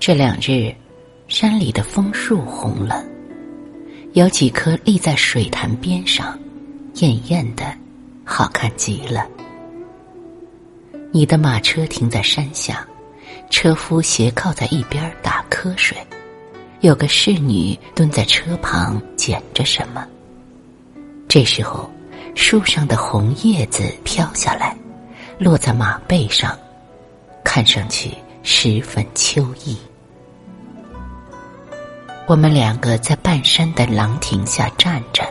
[0.00, 0.74] 这两日，
[1.28, 3.04] 山里的枫树红了，
[4.14, 6.38] 有几棵立在水潭边上，
[6.94, 7.70] 艳艳的，
[8.24, 9.28] 好看极了。
[11.12, 12.88] 你的马车停在山下，
[13.50, 15.94] 车夫斜靠在一边打瞌睡，
[16.80, 20.06] 有个侍女蹲在车旁捡着什么。
[21.28, 21.90] 这时候，
[22.34, 24.74] 树上的红叶子飘下来，
[25.38, 26.58] 落在马背上，
[27.44, 28.10] 看上去
[28.42, 29.76] 十分秋意。
[32.30, 35.24] 我们两个在半山的廊亭下站着，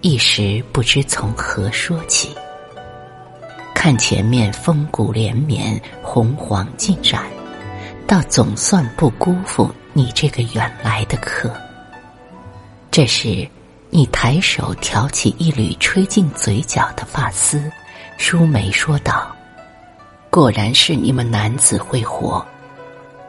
[0.00, 2.34] 一时不知从何说起。
[3.74, 7.22] 看前面风骨连绵，红黄尽染，
[8.06, 11.54] 倒总算不辜负你这个远来的客。
[12.90, 13.46] 这时，
[13.90, 17.70] 你抬手挑起一缕吹进嘴角的发丝，
[18.16, 19.36] 舒眉说道
[20.32, 22.42] ：“果然是你们男子会活，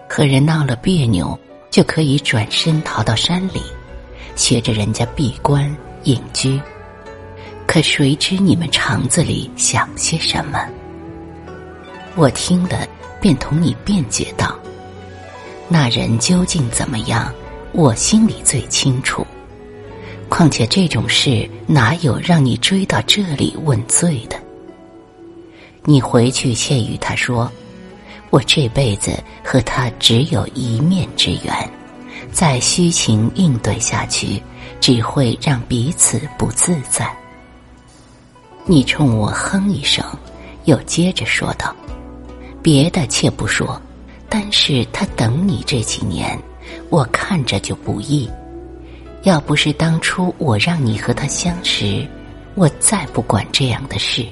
[0.07, 1.37] 和人闹了别扭，
[1.69, 3.61] 就可以转身逃到山里，
[4.35, 6.59] 学着人家闭关隐居。”
[7.67, 10.65] 可谁知你们肠子里想些什么？
[12.15, 12.87] 我听了，
[13.19, 14.57] 便同你辩解道
[15.67, 17.31] ：“那人究竟怎么样，
[17.73, 19.27] 我心里最清楚。
[20.29, 24.37] 况且这种事，哪有让你追到这里问罪的？
[25.83, 27.51] 你回去且与他说，
[28.29, 29.11] 我这辈子
[29.43, 31.71] 和他只有一面之缘，
[32.31, 34.41] 再虚情应对下去，
[34.79, 37.11] 只会让彼此不自在。”
[38.69, 40.03] 你冲我哼一声，
[40.65, 41.73] 又接着说道
[42.61, 43.81] ：“别的且不说，
[44.27, 46.37] 但是他等你这几年，
[46.89, 48.29] 我看着就不易。
[49.23, 52.05] 要不是当初我让你和他相识，
[52.55, 54.25] 我再不管这样的事。”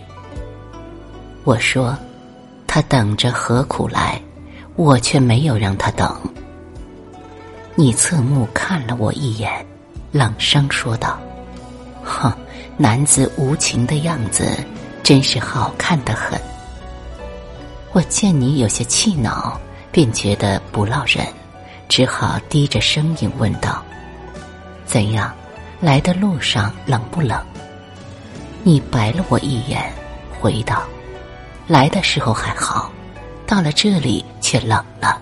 [1.45, 1.97] 我说
[2.75, 4.21] ：“他等着何苦来？
[4.75, 6.13] 我却没有让他等。”
[7.73, 9.65] 你侧目看了我一眼，
[10.11, 11.17] 冷声说道
[12.03, 12.29] ：“哼。”
[12.75, 14.59] 男子无情的样子，
[15.01, 16.37] 真是好看的很。
[17.93, 19.57] 我见你有些气恼，
[19.89, 21.25] 便觉得不落忍，
[21.87, 23.81] 只好低着声音问道
[24.85, 25.33] ：“怎样？
[25.79, 27.41] 来的路上冷不冷？”
[28.63, 29.81] 你白了我一眼，
[30.41, 30.83] 回道
[31.67, 32.91] ：“来的时候还好，
[33.47, 35.21] 到了这里却冷了。”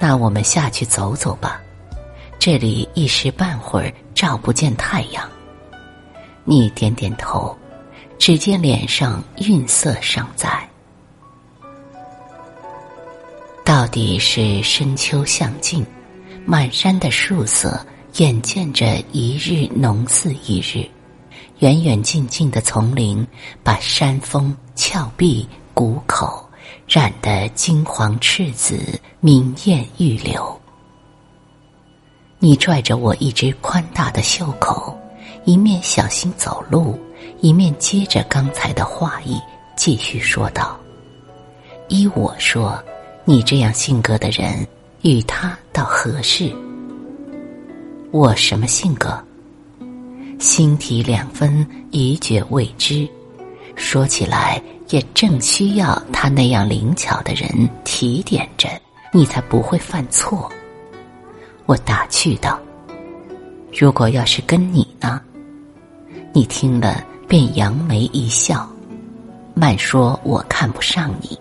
[0.00, 1.60] 那我们下去走走吧，
[2.38, 5.28] 这里一时半会儿照不见太阳。
[6.44, 7.56] 你点点头，
[8.18, 10.66] 只见脸上晕色尚在。
[13.62, 15.86] 到底是深秋向尽，
[16.46, 20.88] 满山的树色，眼见着一日浓似一日。
[21.60, 23.26] 远远近近的丛林，
[23.62, 26.42] 把山峰、峭壁、谷口
[26.88, 30.58] 染得金黄赤紫，明艳欲流。
[32.38, 34.96] 你拽着我一只宽大的袖口。
[35.44, 36.98] 一面小心走路，
[37.40, 39.38] 一面接着刚才的话意
[39.76, 40.78] 继续说道
[41.88, 42.82] ：“依我说，
[43.24, 44.66] 你这样性格的人，
[45.02, 46.54] 与他倒合适。
[48.12, 49.22] 我什么性格？
[50.40, 53.06] 心体两分，一觉未知。
[53.76, 58.66] 说起来，也正需要他那样灵巧的人提点着，
[59.12, 60.50] 你才不会犯错。”
[61.66, 62.58] 我打趣道
[63.78, 65.20] ：“如果要是跟你呢？”
[66.32, 68.66] 你听了，便扬眉一笑，
[69.54, 71.38] 慢说：“我看不上你，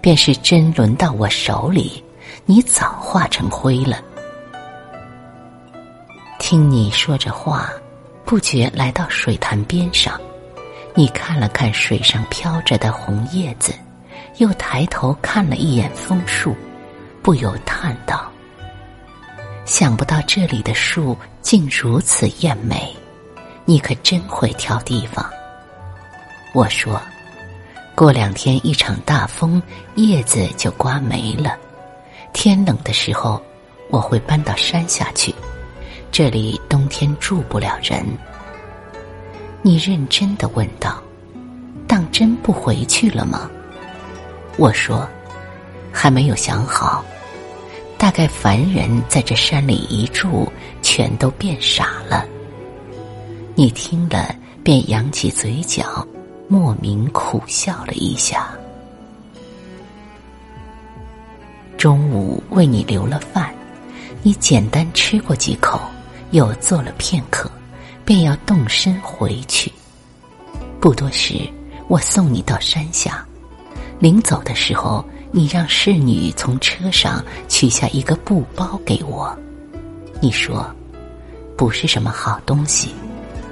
[0.00, 2.00] 便是真轮到我手里，
[2.44, 4.00] 你早化成灰了。”
[6.38, 7.70] 听你说着话，
[8.26, 10.20] 不觉来到水潭边上，
[10.94, 13.72] 你看了看水上飘着的红叶子，
[14.38, 16.56] 又抬头看了一眼枫树，
[17.22, 18.28] 不由叹道
[19.64, 22.94] ：“想不到这里的树竟如此艳美。”
[23.64, 25.24] 你可真会挑地方。
[26.52, 27.00] 我说，
[27.94, 29.62] 过两天一场大风，
[29.94, 31.56] 叶子就刮没了。
[32.32, 33.40] 天冷的时候，
[33.88, 35.32] 我会搬到山下去，
[36.10, 38.04] 这里冬天住不了人。
[39.62, 41.02] 你认真的问道
[41.86, 43.50] ：“当真不回去了吗？”
[44.56, 45.06] 我说
[45.92, 47.04] ：“还没有想好，
[47.98, 50.50] 大概凡人在这山里一住，
[50.82, 52.24] 全都变傻了。”
[53.54, 56.06] 你听了，便扬起嘴角，
[56.48, 58.48] 莫名苦笑了一下。
[61.76, 63.54] 中午为你留了饭，
[64.22, 65.80] 你简单吃过几口，
[66.36, 67.50] 又坐了片刻，
[68.04, 69.72] 便要动身回去。
[70.78, 71.50] 不多时，
[71.88, 73.26] 我送你到山下，
[73.98, 75.02] 临走的时候，
[75.32, 79.34] 你让侍女从车上取下一个布包给我，
[80.20, 80.70] 你说，
[81.56, 82.90] 不是什么好东西，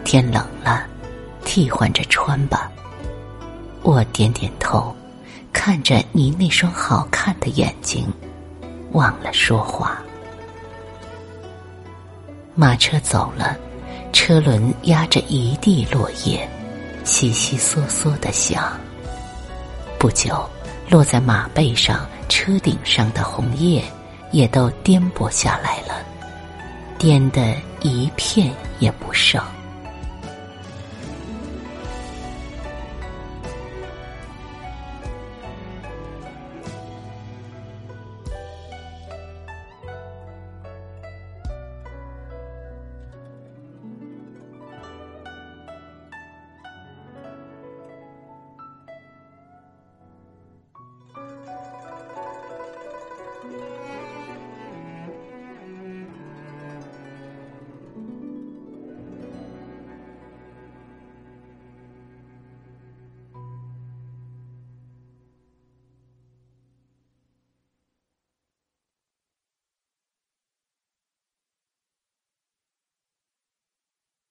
[0.04, 0.84] 天冷了，
[1.42, 2.70] 替换着穿吧。
[3.80, 4.94] 我点点头，
[5.54, 8.06] 看着你那双好看的眼睛，
[8.92, 10.02] 忘了说话。
[12.54, 13.56] 马车走了，
[14.12, 16.48] 车轮压着一地落叶，
[17.02, 18.78] 悉悉嗦嗦的响。
[19.98, 20.48] 不久。
[20.90, 23.82] 落在马背上、车顶上的红叶，
[24.32, 26.04] 也都颠簸下来了，
[26.98, 29.42] 颠得一片也不剩。